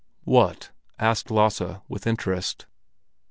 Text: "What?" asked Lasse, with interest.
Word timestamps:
"What?" 0.23 0.71
asked 0.97 1.29
Lasse, 1.29 1.61
with 1.87 2.07
interest. 2.07 2.65